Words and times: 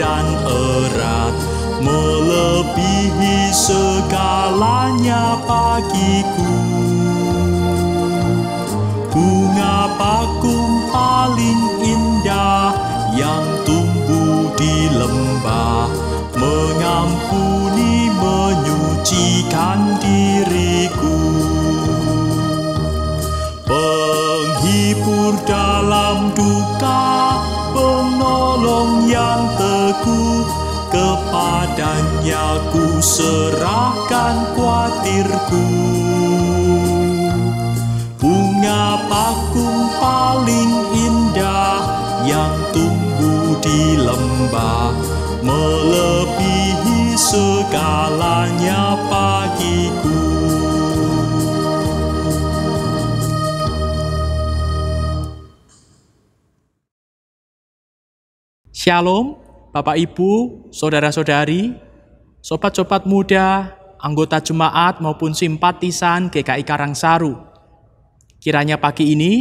dan 0.00 0.26
erat 0.48 1.34
melebihi 1.84 3.52
segalanya 3.52 5.36
bagiku. 5.44 6.56
Bunga 9.12 9.94
bakung 9.94 10.90
paling 10.90 11.62
indah 11.84 12.74
yang 13.14 13.46
tumbuh 13.62 14.50
di 14.58 14.90
lembah 14.90 15.86
mengampuni 16.34 18.10
menyucikan 18.10 20.00
diriku 20.02 20.23
kepadanya 31.74 32.70
ku 32.70 33.02
serahkan 33.02 34.54
kuatirku 34.54 35.66
bunga 38.14 39.02
bakung 39.10 39.90
paling 39.98 40.70
indah 40.94 41.82
yang 42.22 42.54
tumbuh 42.70 43.58
di 43.58 43.98
lembah 43.98 44.94
melebihi 45.42 47.18
segalanya 47.18 48.94
bagiku. 49.10 50.22
Shalom, 58.70 59.43
Bapak 59.74 59.98
Ibu, 59.98 60.30
Saudara-saudari, 60.70 61.74
Sobat-sobat 62.38 63.10
muda, 63.10 63.74
anggota 63.98 64.38
jemaat 64.38 65.02
maupun 65.02 65.34
simpatisan 65.34 66.30
GKI 66.30 66.62
Karangsaru. 66.62 67.34
Kiranya 68.38 68.78
pagi 68.78 69.18
ini 69.18 69.32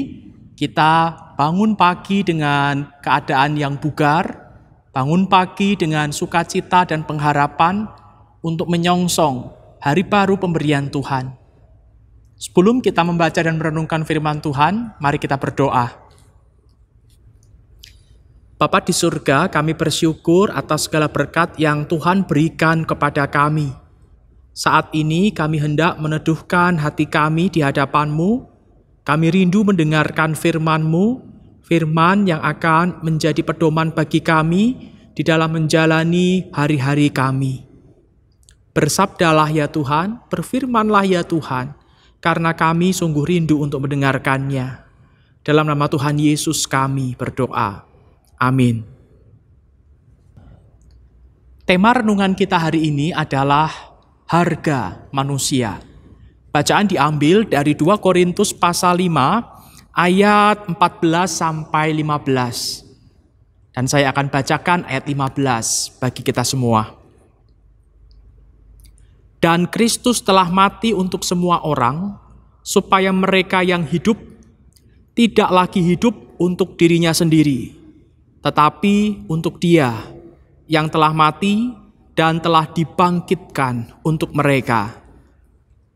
kita 0.57 1.13
bangun 1.37 1.77
pagi 1.77 2.25
dengan 2.25 2.81
keadaan 3.03 3.61
yang 3.61 3.77
bugar, 3.77 4.25
bangun 4.89 5.29
pagi 5.29 5.77
dengan 5.77 6.09
sukacita 6.09 6.89
dan 6.89 7.05
pengharapan 7.05 7.85
untuk 8.41 8.73
menyongsong 8.73 9.53
hari 9.85 10.01
baru 10.01 10.41
pemberian 10.41 10.89
Tuhan. 10.89 11.29
Sebelum 12.41 12.81
kita 12.81 13.05
membaca 13.05 13.37
dan 13.37 13.61
merenungkan 13.61 14.01
firman 14.01 14.41
Tuhan, 14.41 14.97
mari 14.97 15.21
kita 15.21 15.37
berdoa. 15.37 16.02
Bapa 18.63 18.79
di 18.79 18.95
surga, 18.95 19.51
kami 19.51 19.75
bersyukur 19.75 20.47
atas 20.55 20.87
segala 20.87 21.11
berkat 21.11 21.51
yang 21.59 21.83
Tuhan 21.83 22.23
berikan 22.23 22.87
kepada 22.87 23.27
kami. 23.27 23.75
Saat 24.55 24.87
ini 24.95 25.35
kami 25.35 25.59
hendak 25.59 25.99
meneduhkan 25.99 26.79
hati 26.79 27.03
kami 27.03 27.51
di 27.51 27.59
hadapan-Mu. 27.59 28.47
Kami 29.03 29.27
rindu 29.35 29.67
mendengarkan 29.67 30.31
firman-Mu, 30.31 31.19
firman 31.67 32.23
yang 32.23 32.39
akan 32.39 33.03
menjadi 33.03 33.43
pedoman 33.43 33.91
bagi 33.91 34.23
kami 34.23 34.95
di 35.11 35.27
dalam 35.27 35.59
menjalani 35.59 36.47
hari-hari 36.55 37.11
kami. 37.11 37.67
Bersabdalah 38.71 39.51
ya 39.51 39.67
Tuhan, 39.67 40.23
berfirmanlah 40.31 41.03
ya 41.03 41.27
Tuhan, 41.27 41.75
karena 42.23 42.55
kami 42.55 42.95
sungguh 42.95 43.27
rindu 43.27 43.59
untuk 43.59 43.83
mendengarkannya. 43.83 44.87
Dalam 45.43 45.67
nama 45.67 45.91
Tuhan 45.91 46.15
Yesus 46.15 46.63
kami 46.63 47.19
berdoa. 47.19 47.92
Amin. 48.39 48.85
Tema 51.63 51.95
renungan 51.95 52.35
kita 52.35 52.59
hari 52.59 52.91
ini 52.91 53.15
adalah 53.15 53.71
harga 54.27 55.07
manusia. 55.15 55.79
Bacaan 56.53 56.85
diambil 56.85 57.47
dari 57.47 57.73
2 57.73 57.97
Korintus 58.03 58.53
pasal 58.53 58.99
5 58.99 59.95
ayat 59.95 60.69
14 60.69 60.77
sampai 61.29 61.95
15. 61.95 63.73
Dan 63.73 63.89
saya 63.89 64.13
akan 64.13 64.29
bacakan 64.29 64.85
ayat 64.85 65.09
15 65.09 65.97
bagi 65.97 66.21
kita 66.21 66.45
semua. 66.45 66.93
Dan 69.41 69.67
Kristus 69.67 70.23
telah 70.23 70.47
mati 70.47 70.95
untuk 70.95 71.25
semua 71.25 71.65
orang, 71.67 72.15
supaya 72.63 73.11
mereka 73.11 73.59
yang 73.59 73.83
hidup 73.83 74.15
tidak 75.13 75.49
lagi 75.51 75.83
hidup 75.83 76.15
untuk 76.39 76.79
dirinya 76.79 77.11
sendiri, 77.11 77.75
tetapi 78.43 79.25
untuk 79.31 79.57
Dia 79.57 79.95
yang 80.67 80.91
telah 80.91 81.15
mati 81.15 81.71
dan 82.13 82.43
telah 82.43 82.67
dibangkitkan 82.69 84.03
untuk 84.03 84.35
mereka. 84.35 84.99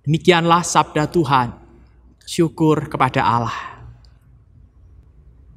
Demikianlah 0.08 0.64
sabda 0.64 1.06
Tuhan. 1.12 1.68
Syukur 2.28 2.92
kepada 2.92 3.24
Allah. 3.24 3.60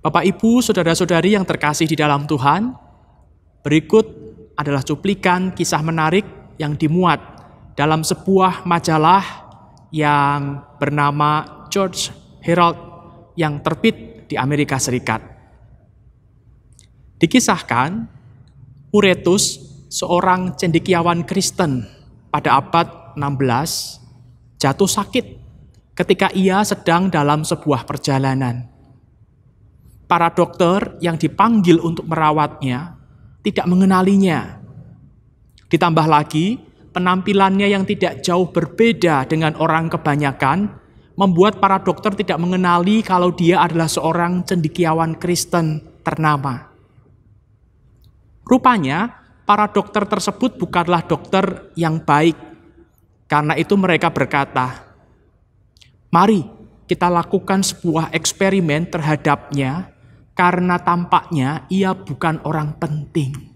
Bapak, 0.00 0.22
Ibu, 0.22 0.62
saudara-saudari 0.62 1.34
yang 1.34 1.42
terkasih 1.42 1.86
di 1.86 1.98
dalam 1.98 2.30
Tuhan, 2.30 2.72
berikut 3.66 4.06
adalah 4.54 4.82
cuplikan 4.86 5.50
kisah 5.50 5.82
menarik 5.82 6.22
yang 6.62 6.78
dimuat 6.78 7.18
dalam 7.74 8.06
sebuah 8.06 8.66
majalah 8.68 9.22
yang 9.90 10.62
bernama 10.78 11.66
George 11.70 12.14
Herald 12.42 12.78
yang 13.34 13.62
terbit 13.62 14.26
di 14.30 14.38
Amerika 14.38 14.78
Serikat. 14.78 15.29
Dikisahkan, 17.20 18.08
Muretus, 18.96 19.60
seorang 19.92 20.56
cendekiawan 20.56 21.28
Kristen 21.28 21.84
pada 22.32 22.56
abad 22.56 23.12
16, 23.12 24.56
jatuh 24.56 24.88
sakit 24.88 25.26
ketika 25.92 26.32
ia 26.32 26.64
sedang 26.64 27.12
dalam 27.12 27.44
sebuah 27.44 27.84
perjalanan. 27.84 28.64
Para 30.08 30.32
dokter 30.32 30.96
yang 31.04 31.20
dipanggil 31.20 31.76
untuk 31.84 32.08
merawatnya 32.08 32.96
tidak 33.44 33.68
mengenalinya. 33.68 34.56
Ditambah 35.68 36.06
lagi, 36.08 36.56
penampilannya 36.96 37.68
yang 37.68 37.84
tidak 37.84 38.24
jauh 38.24 38.48
berbeda 38.48 39.28
dengan 39.28 39.60
orang 39.60 39.92
kebanyakan 39.92 40.72
membuat 41.20 41.60
para 41.60 41.84
dokter 41.84 42.16
tidak 42.16 42.40
mengenali 42.40 43.04
kalau 43.04 43.28
dia 43.28 43.60
adalah 43.60 43.92
seorang 43.92 44.40
cendekiawan 44.48 45.20
Kristen 45.20 45.84
ternama. 46.00 46.69
Rupanya, 48.50 49.14
para 49.46 49.70
dokter 49.70 50.02
tersebut 50.10 50.58
bukanlah 50.58 51.06
dokter 51.06 51.70
yang 51.78 52.02
baik. 52.02 52.34
Karena 53.30 53.54
itu 53.54 53.78
mereka 53.78 54.10
berkata, 54.10 54.90
"Mari 56.10 56.42
kita 56.90 57.06
lakukan 57.06 57.62
sebuah 57.62 58.10
eksperimen 58.10 58.90
terhadapnya 58.90 59.94
karena 60.34 60.82
tampaknya 60.82 61.70
ia 61.70 61.94
bukan 61.94 62.42
orang 62.42 62.74
penting." 62.74 63.54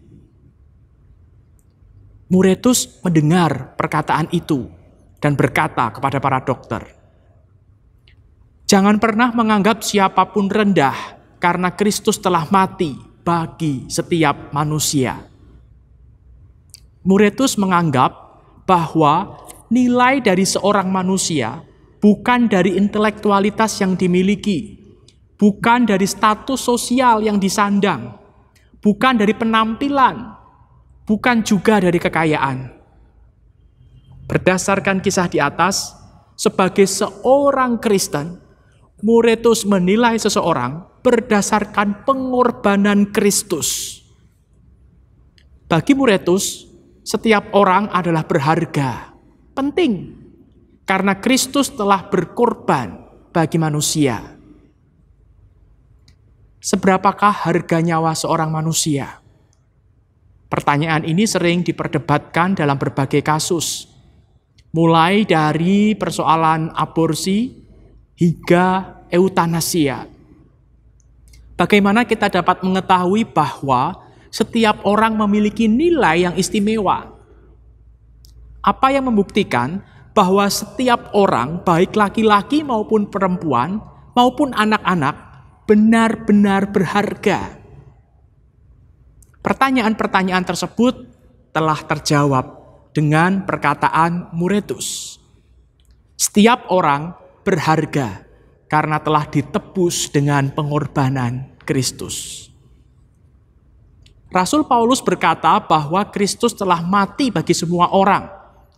Muretus 2.30 3.02
mendengar 3.02 3.74
perkataan 3.74 4.30
itu 4.30 4.70
dan 5.18 5.34
berkata 5.34 5.90
kepada 5.90 6.22
para 6.22 6.38
dokter, 6.46 6.86
"Jangan 8.70 9.02
pernah 9.02 9.34
menganggap 9.34 9.82
siapa 9.82 10.22
pun 10.30 10.46
rendah 10.46 11.18
karena 11.42 11.74
Kristus 11.74 12.22
telah 12.22 12.46
mati 12.46 13.13
bagi 13.24 13.88
setiap 13.88 14.52
manusia. 14.52 15.16
Muretus 17.04 17.56
menganggap 17.56 18.12
bahwa 18.68 19.44
nilai 19.72 20.20
dari 20.20 20.44
seorang 20.44 20.92
manusia 20.92 21.64
bukan 22.04 22.52
dari 22.52 22.76
intelektualitas 22.76 23.80
yang 23.80 23.96
dimiliki, 23.96 24.76
bukan 25.40 25.88
dari 25.88 26.04
status 26.04 26.60
sosial 26.60 27.24
yang 27.24 27.40
disandang, 27.40 28.12
bukan 28.84 29.16
dari 29.16 29.32
penampilan, 29.32 30.36
bukan 31.08 31.40
juga 31.40 31.80
dari 31.80 31.96
kekayaan. 31.96 32.76
Berdasarkan 34.28 35.00
kisah 35.00 35.28
di 35.28 35.40
atas, 35.40 35.96
sebagai 36.36 36.84
seorang 36.88 37.80
Kristen, 37.80 38.40
Muretus 39.04 39.68
menilai 39.68 40.16
seseorang 40.16 40.93
berdasarkan 41.04 42.08
pengorbanan 42.08 43.12
Kristus. 43.12 44.00
Bagi 45.68 45.92
Muretus, 45.92 46.64
setiap 47.04 47.52
orang 47.52 47.92
adalah 47.92 48.24
berharga, 48.24 49.12
penting, 49.52 50.16
karena 50.88 51.20
Kristus 51.20 51.68
telah 51.68 52.08
berkorban 52.08 53.04
bagi 53.36 53.60
manusia. 53.60 54.32
Seberapakah 56.64 57.44
harga 57.44 57.84
nyawa 57.84 58.16
seorang 58.16 58.48
manusia? 58.48 59.20
Pertanyaan 60.48 61.04
ini 61.04 61.28
sering 61.28 61.60
diperdebatkan 61.60 62.56
dalam 62.56 62.80
berbagai 62.80 63.20
kasus, 63.20 63.92
mulai 64.72 65.28
dari 65.28 65.92
persoalan 65.92 66.72
aborsi 66.72 67.52
hingga 68.16 68.96
eutanasia 69.12 70.13
Bagaimana 71.54 72.02
kita 72.02 72.26
dapat 72.26 72.66
mengetahui 72.66 73.30
bahwa 73.30 73.94
setiap 74.26 74.82
orang 74.82 75.14
memiliki 75.14 75.70
nilai 75.70 76.26
yang 76.26 76.34
istimewa? 76.34 77.14
Apa 78.58 78.90
yang 78.90 79.06
membuktikan 79.06 79.78
bahwa 80.10 80.50
setiap 80.50 81.14
orang, 81.14 81.62
baik 81.62 81.94
laki-laki 81.94 82.66
maupun 82.66 83.06
perempuan 83.06 83.78
maupun 84.18 84.50
anak-anak, 84.50 85.14
benar-benar 85.70 86.74
berharga? 86.74 87.54
Pertanyaan-pertanyaan 89.38 90.42
tersebut 90.42 91.06
telah 91.54 91.78
terjawab 91.86 92.46
dengan 92.90 93.46
perkataan 93.46 94.34
Muretus. 94.34 95.20
Setiap 96.18 96.66
orang 96.74 97.14
berharga 97.46 98.23
karena 98.74 98.98
telah 98.98 99.22
ditebus 99.30 100.10
dengan 100.10 100.50
pengorbanan 100.50 101.46
Kristus. 101.62 102.50
Rasul 104.34 104.66
Paulus 104.66 104.98
berkata 104.98 105.62
bahwa 105.62 106.02
Kristus 106.10 106.50
telah 106.58 106.82
mati 106.82 107.30
bagi 107.30 107.54
semua 107.54 107.94
orang. 107.94 108.26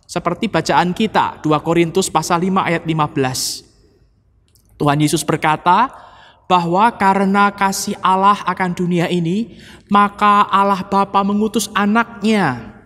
Seperti 0.05 0.53
bacaan 0.53 0.93
kita, 0.93 1.41
2 1.41 1.49
Korintus 1.65 2.13
pasal 2.13 2.45
5 2.45 2.61
ayat 2.61 2.85
15. 2.85 4.77
Tuhan 4.77 5.01
Yesus 5.01 5.25
berkata 5.25 5.89
bahwa 6.45 6.93
karena 6.93 7.49
kasih 7.49 7.97
Allah 8.05 8.37
akan 8.45 8.77
dunia 8.77 9.09
ini, 9.09 9.57
maka 9.89 10.45
Allah 10.45 10.85
Bapa 10.85 11.25
mengutus 11.25 11.73
anaknya 11.73 12.77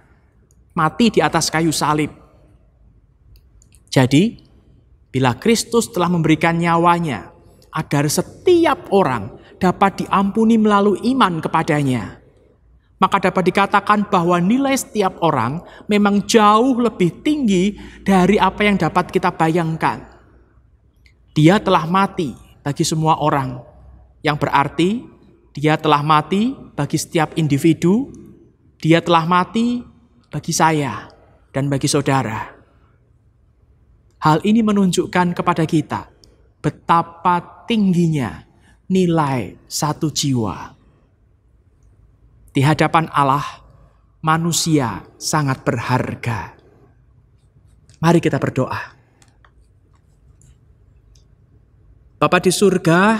mati 0.71 1.11
di 1.11 1.19
atas 1.19 1.51
kayu 1.51 1.75
salib. 1.75 2.15
Jadi, 3.91 4.40
Bila 5.11 5.35
Kristus 5.35 5.91
telah 5.91 6.07
memberikan 6.07 6.55
nyawanya 6.55 7.35
agar 7.75 8.07
setiap 8.07 8.87
orang 8.95 9.35
dapat 9.59 10.07
diampuni 10.07 10.55
melalui 10.55 11.03
iman 11.11 11.43
kepadanya, 11.43 12.23
maka 12.95 13.17
dapat 13.17 13.51
dikatakan 13.51 14.07
bahwa 14.07 14.39
nilai 14.39 14.71
setiap 14.77 15.19
orang 15.19 15.59
memang 15.91 16.23
jauh 16.23 16.79
lebih 16.79 17.19
tinggi 17.25 17.75
dari 18.07 18.39
apa 18.39 18.63
yang 18.63 18.79
dapat 18.79 19.11
kita 19.11 19.35
bayangkan. 19.35 19.99
Dia 21.35 21.59
telah 21.59 21.83
mati 21.91 22.31
bagi 22.63 22.87
semua 22.87 23.19
orang, 23.19 23.59
yang 24.23 24.39
berarti 24.39 25.03
dia 25.51 25.75
telah 25.75 25.99
mati 25.99 26.55
bagi 26.55 26.95
setiap 26.95 27.35
individu, 27.35 28.13
dia 28.79 29.03
telah 29.03 29.27
mati 29.27 29.83
bagi 30.31 30.55
saya 30.55 31.11
dan 31.51 31.67
bagi 31.67 31.91
saudara. 31.91 32.60
Hal 34.21 34.37
ini 34.45 34.61
menunjukkan 34.61 35.33
kepada 35.33 35.65
kita 35.65 36.05
betapa 36.61 37.65
tingginya 37.65 38.45
nilai 38.85 39.57
satu 39.65 40.13
jiwa. 40.13 40.77
Di 42.53 42.61
hadapan 42.61 43.09
Allah, 43.09 43.65
manusia 44.21 45.01
sangat 45.17 45.65
berharga. 45.65 46.53
Mari 47.97 48.19
kita 48.21 48.37
berdoa. 48.37 48.93
Bapa 52.21 52.37
di 52.37 52.53
surga, 52.53 53.17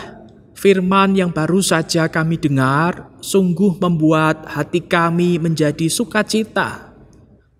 firman 0.54 1.18
yang 1.18 1.34
baru 1.34 1.66
saja 1.66 2.06
kami 2.14 2.38
dengar 2.38 3.10
sungguh 3.26 3.82
membuat 3.82 4.46
hati 4.46 4.86
kami 4.86 5.42
menjadi 5.42 5.90
sukacita. 5.90 6.94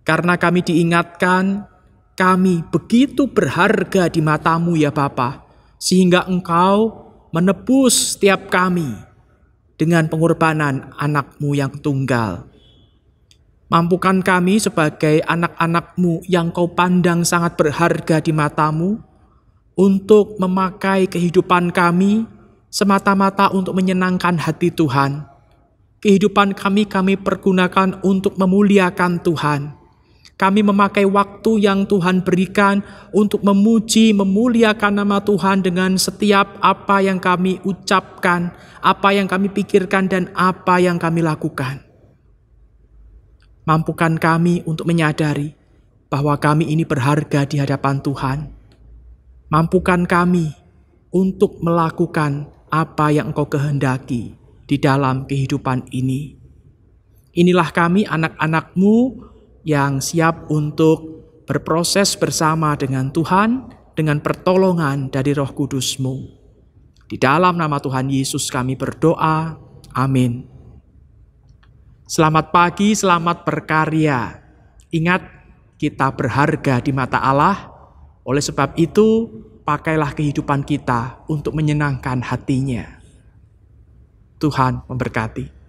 Karena 0.06 0.38
kami 0.38 0.62
diingatkan 0.62 1.71
kami 2.16 2.62
begitu 2.70 3.26
berharga 3.26 4.12
di 4.12 4.20
matamu 4.20 4.76
ya 4.76 4.92
Bapa, 4.92 5.48
sehingga 5.82 6.28
engkau 6.28 7.10
menebus 7.32 8.16
setiap 8.16 8.52
kami 8.52 8.92
dengan 9.80 10.06
pengorbanan 10.12 10.94
anakmu 11.00 11.56
yang 11.58 11.74
tunggal. 11.82 12.46
Mampukan 13.72 14.20
kami 14.20 14.60
sebagai 14.60 15.24
anak-anakmu 15.24 16.28
yang 16.28 16.52
kau 16.52 16.76
pandang 16.76 17.24
sangat 17.24 17.56
berharga 17.56 18.20
di 18.20 18.36
matamu, 18.36 19.00
untuk 19.80 20.36
memakai 20.38 21.08
kehidupan 21.08 21.72
kami 21.72 22.28
semata-mata 22.68 23.50
untuk 23.56 23.74
menyenangkan 23.74 24.36
hati 24.38 24.70
Tuhan. 24.70 25.24
Kehidupan 26.04 26.54
kami 26.54 26.86
kami 26.86 27.16
pergunakan 27.16 28.04
untuk 28.04 28.36
memuliakan 28.36 29.24
Tuhan 29.24 29.81
kami 30.42 30.66
memakai 30.66 31.06
waktu 31.06 31.70
yang 31.70 31.86
Tuhan 31.86 32.26
berikan 32.26 32.82
untuk 33.14 33.46
memuji, 33.46 34.10
memuliakan 34.10 35.06
nama 35.06 35.22
Tuhan 35.22 35.62
dengan 35.62 36.02
setiap 36.02 36.58
apa 36.66 36.98
yang 37.06 37.22
kami 37.22 37.62
ucapkan, 37.62 38.50
apa 38.82 39.14
yang 39.14 39.30
kami 39.30 39.54
pikirkan, 39.54 40.10
dan 40.10 40.34
apa 40.34 40.82
yang 40.82 40.98
kami 40.98 41.22
lakukan. 41.22 41.86
Mampukan 43.70 44.18
kami 44.18 44.66
untuk 44.66 44.90
menyadari 44.90 45.54
bahwa 46.10 46.34
kami 46.42 46.74
ini 46.74 46.90
berharga 46.90 47.46
di 47.46 47.62
hadapan 47.62 48.02
Tuhan. 48.02 48.50
Mampukan 49.54 50.10
kami 50.10 50.50
untuk 51.14 51.62
melakukan 51.62 52.50
apa 52.74 53.14
yang 53.14 53.30
Engkau 53.30 53.46
kehendaki 53.46 54.34
di 54.66 54.76
dalam 54.82 55.30
kehidupan 55.30 55.86
ini. 55.94 56.34
Inilah 57.38 57.70
kami 57.70 58.10
anak-anakmu 58.10 59.30
yang 59.62 60.02
siap 60.02 60.50
untuk 60.50 61.22
berproses 61.46 62.18
bersama 62.18 62.74
dengan 62.80 63.12
Tuhan 63.12 63.70
dengan 63.94 64.24
pertolongan 64.24 65.12
dari 65.12 65.36
roh 65.36 65.52
kudusmu. 65.52 66.16
Di 67.12 67.20
dalam 67.20 67.60
nama 67.60 67.76
Tuhan 67.78 68.08
Yesus 68.08 68.48
kami 68.48 68.80
berdoa. 68.80 69.60
Amin. 69.92 70.48
Selamat 72.08 72.56
pagi, 72.56 72.96
selamat 72.96 73.44
berkarya. 73.44 74.40
Ingat, 74.92 75.22
kita 75.76 76.12
berharga 76.12 76.80
di 76.80 76.92
mata 76.92 77.20
Allah. 77.20 77.72
Oleh 78.24 78.44
sebab 78.44 78.76
itu, 78.80 79.28
pakailah 79.64 80.16
kehidupan 80.16 80.64
kita 80.68 81.24
untuk 81.28 81.56
menyenangkan 81.56 82.20
hatinya. 82.24 83.00
Tuhan 84.40 84.84
memberkati. 84.88 85.61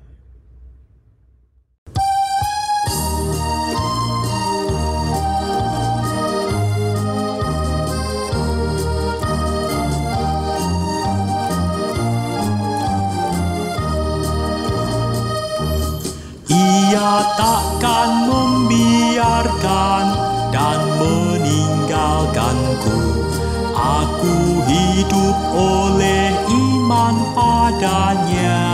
Aku 24.22 24.62
hidup 24.70 25.34
oleh 25.50 26.30
iman 26.46 27.18
padanya. 27.34 28.70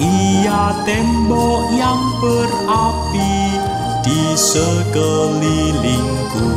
Ia 0.00 0.72
tembok 0.88 1.68
yang 1.76 2.00
berapi 2.16 3.60
di 4.00 4.32
sekelilingku. 4.40 6.48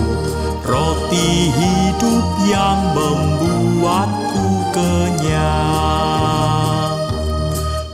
Roti 0.64 1.52
hidup 1.52 2.48
yang 2.48 2.80
membuatku 2.96 4.48
kenyang. 4.72 5.36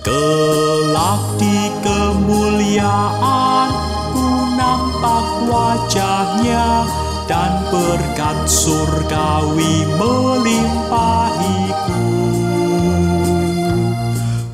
Kelak 0.06 1.26
di 1.42 1.74
kemuliaan 1.82 3.74
ku 4.14 4.30
nampak 4.54 5.26
wajahnya 5.50 6.86
dan 7.26 7.59
berkat 7.70 8.50
surgawi 8.50 9.86
melimpahiku. 10.02 12.02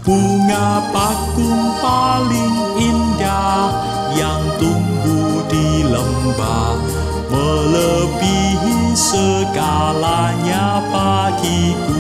Bunga 0.03 0.83
bakung 0.91 1.71
paling 1.79 2.55
indah 2.75 3.71
yang 4.19 4.43
tumbuh 4.59 5.47
di 5.47 5.87
lembah 5.87 6.75
melebihi 7.31 8.91
segalanya 8.93 10.83
bagiku. 10.91 11.94